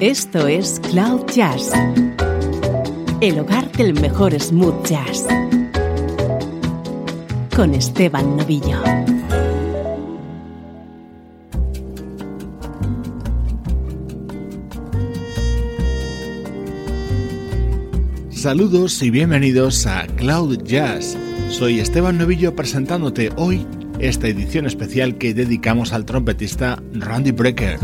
Esto 0.00 0.46
es 0.46 0.80
Cloud 0.92 1.26
Jazz, 1.34 1.72
el 3.20 3.40
hogar 3.40 3.68
del 3.72 4.00
mejor 4.00 4.32
smooth 4.40 4.86
jazz, 4.86 5.26
con 7.56 7.74
Esteban 7.74 8.36
Novillo. 8.36 8.80
Saludos 18.30 19.02
y 19.02 19.10
bienvenidos 19.10 19.84
a 19.88 20.06
Cloud 20.06 20.62
Jazz. 20.62 21.18
Soy 21.50 21.80
Esteban 21.80 22.18
Novillo 22.18 22.54
presentándote 22.54 23.32
hoy 23.34 23.66
esta 23.98 24.28
edición 24.28 24.64
especial 24.66 25.18
que 25.18 25.34
dedicamos 25.34 25.92
al 25.92 26.04
trompetista 26.04 26.80
Randy 26.92 27.32
Brecker. 27.32 27.80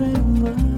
remember. 0.00 0.69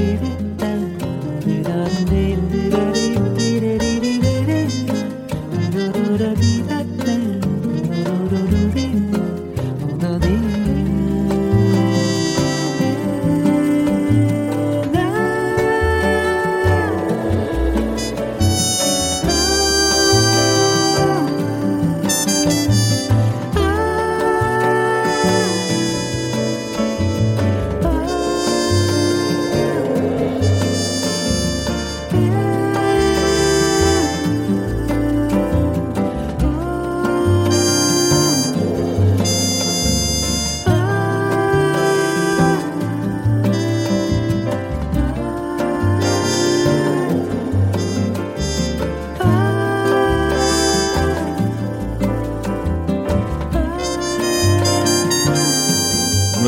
baby. 0.00 0.39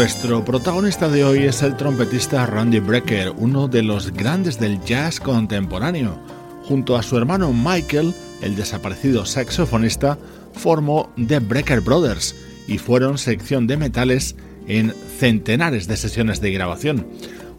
Nuestro 0.02 0.44
protagonista 0.44 1.08
de 1.08 1.22
hoy 1.24 1.44
es 1.44 1.62
el 1.62 1.76
trompetista 1.76 2.44
Randy 2.44 2.80
Brecker, 2.80 3.32
uno 3.36 3.68
de 3.68 3.84
los 3.84 4.12
grandes 4.12 4.58
del 4.58 4.82
jazz 4.82 5.20
contemporáneo. 5.20 6.18
Junto 6.64 6.96
a 6.96 7.04
su 7.04 7.16
hermano 7.16 7.52
Michael, 7.52 8.12
el 8.40 8.56
desaparecido 8.56 9.24
saxofonista, 9.24 10.18
formó 10.54 11.12
The 11.24 11.38
Brecker 11.38 11.82
Brothers 11.82 12.34
y 12.66 12.78
fueron 12.78 13.16
sección 13.16 13.68
de 13.68 13.76
metales 13.76 14.34
en 14.66 14.92
centenares 15.20 15.86
de 15.86 15.96
sesiones 15.96 16.40
de 16.40 16.50
grabación. 16.50 17.06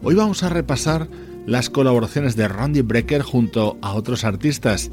Hoy 0.02 0.14
vamos 0.14 0.42
a 0.42 0.50
repasar 0.50 1.08
las 1.46 1.70
colaboraciones 1.70 2.36
de 2.36 2.46
Randy 2.46 2.82
Brecker 2.82 3.22
junto 3.22 3.78
a 3.80 3.94
otros 3.94 4.22
artistas 4.22 4.90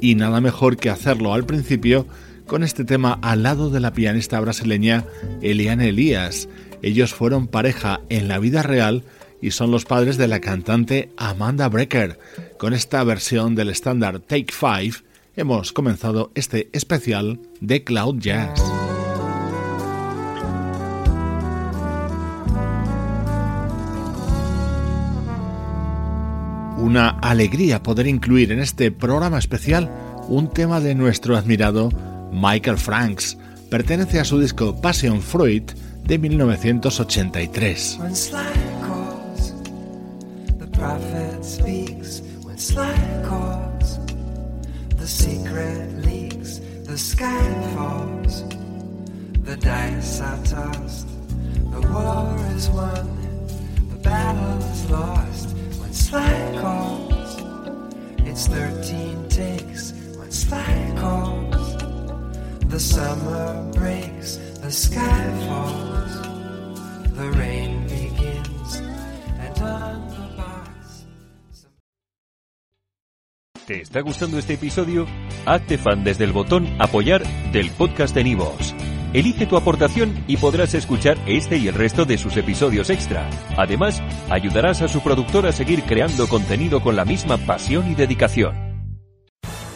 y 0.00 0.14
nada 0.14 0.40
mejor 0.40 0.78
que 0.78 0.88
hacerlo 0.88 1.34
al 1.34 1.44
principio 1.44 2.06
con 2.46 2.62
este 2.62 2.84
tema 2.84 3.18
al 3.20 3.42
lado 3.42 3.68
de 3.68 3.80
la 3.80 3.92
pianista 3.92 4.40
brasileña 4.40 5.04
Eliane 5.42 5.90
Elias. 5.90 6.48
Ellos 6.84 7.14
fueron 7.14 7.46
pareja 7.46 8.02
en 8.10 8.28
la 8.28 8.38
vida 8.38 8.62
real 8.62 9.04
y 9.40 9.52
son 9.52 9.70
los 9.70 9.86
padres 9.86 10.18
de 10.18 10.28
la 10.28 10.40
cantante 10.40 11.08
Amanda 11.16 11.66
Brecker. 11.70 12.18
Con 12.58 12.74
esta 12.74 13.02
versión 13.04 13.54
del 13.54 13.70
estándar 13.70 14.20
Take 14.20 14.52
Five 14.52 14.96
hemos 15.34 15.72
comenzado 15.72 16.30
este 16.34 16.68
especial 16.74 17.40
de 17.62 17.84
Cloud 17.84 18.18
Jazz. 18.18 18.62
Una 26.76 27.08
alegría 27.22 27.82
poder 27.82 28.06
incluir 28.06 28.52
en 28.52 28.58
este 28.58 28.90
programa 28.90 29.38
especial 29.38 29.90
un 30.28 30.50
tema 30.50 30.80
de 30.80 30.94
nuestro 30.94 31.34
admirado 31.38 31.88
Michael 32.30 32.76
Franks. 32.76 33.38
Pertenece 33.70 34.20
a 34.20 34.24
su 34.26 34.38
disco 34.38 34.78
Passion 34.82 35.22
Fruit 35.22 35.72
When 37.98 38.14
sly 38.14 38.52
calls, 38.82 39.52
the 40.58 40.66
prophet 40.70 41.42
speaks. 41.42 42.20
When 42.42 42.58
sly 42.58 42.94
calls, 43.24 43.98
the 44.96 45.06
secret 45.06 46.04
leaks. 46.04 46.60
The 46.84 46.98
sky 46.98 47.42
falls, 47.74 48.42
the 49.44 49.56
dice 49.56 50.20
are 50.20 50.44
tossed. 50.44 51.08
The 51.72 51.80
war 51.88 52.36
is 52.54 52.68
won, 52.68 53.08
the 53.88 53.96
battle 53.96 54.58
is 54.70 54.90
lost. 54.90 55.56
When 55.80 55.92
sly 55.94 56.58
calls, 56.60 57.40
it's 58.28 58.46
13 58.46 59.28
takes. 59.30 59.92
When 60.18 60.30
sly 60.30 60.94
calls, 60.98 61.53
the 62.74 62.80
summer 62.80 63.70
breaks, 63.72 64.36
the 64.60 64.70
sky 64.72 65.24
falls, 65.46 66.12
the 67.16 67.30
rain 67.38 67.86
begins. 67.86 68.82
¿Te 73.64 73.80
está 73.80 74.00
gustando 74.00 74.38
este 74.38 74.54
episodio? 74.54 75.06
Hazte 75.46 75.78
fan 75.78 76.02
desde 76.02 76.24
el 76.24 76.32
botón 76.32 76.66
Apoyar 76.80 77.22
del 77.52 77.70
podcast 77.70 78.12
de 78.12 78.24
Nivos. 78.24 78.74
Elige 79.12 79.46
tu 79.46 79.56
aportación 79.56 80.24
y 80.26 80.36
podrás 80.38 80.74
escuchar 80.74 81.16
este 81.26 81.56
y 81.58 81.68
el 81.68 81.74
resto 81.74 82.04
de 82.04 82.18
sus 82.18 82.36
episodios 82.36 82.90
extra. 82.90 83.30
Además, 83.56 84.02
ayudarás 84.30 84.82
a 84.82 84.88
su 84.88 85.00
productor 85.00 85.46
a 85.46 85.52
seguir 85.52 85.84
creando 85.84 86.26
contenido 86.28 86.82
con 86.82 86.96
la 86.96 87.04
misma 87.04 87.38
pasión 87.38 87.88
y 87.88 87.94
dedicación. 87.94 88.73